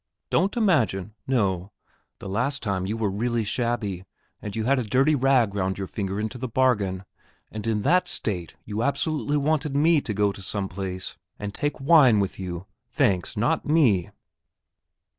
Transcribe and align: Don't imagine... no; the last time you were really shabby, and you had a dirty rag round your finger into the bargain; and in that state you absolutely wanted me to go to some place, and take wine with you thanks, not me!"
Don't 0.31 0.57
imagine... 0.57 1.13
no; 1.27 1.71
the 2.17 2.27
last 2.27 2.63
time 2.63 2.87
you 2.87 2.97
were 2.97 3.11
really 3.11 3.43
shabby, 3.43 4.03
and 4.41 4.55
you 4.55 4.63
had 4.63 4.79
a 4.79 4.83
dirty 4.83 5.13
rag 5.13 5.53
round 5.53 5.77
your 5.77 5.85
finger 5.85 6.19
into 6.19 6.39
the 6.39 6.47
bargain; 6.47 7.05
and 7.51 7.67
in 7.67 7.83
that 7.83 8.07
state 8.09 8.55
you 8.65 8.81
absolutely 8.81 9.37
wanted 9.37 9.75
me 9.75 10.01
to 10.01 10.11
go 10.15 10.31
to 10.31 10.41
some 10.41 10.67
place, 10.67 11.17
and 11.37 11.53
take 11.53 11.79
wine 11.79 12.19
with 12.19 12.39
you 12.39 12.65
thanks, 12.89 13.37
not 13.37 13.63
me!" 13.63 14.09